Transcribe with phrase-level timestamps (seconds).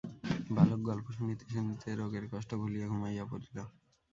[0.49, 3.57] বালক গল্প শুনিতে শুনিতে রোগের কষ্ট ভুলিয়া ঘুমাইয়া পড়িল।